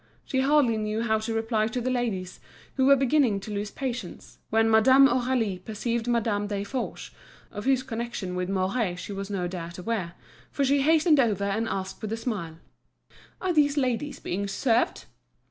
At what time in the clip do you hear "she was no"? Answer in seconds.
8.97-9.47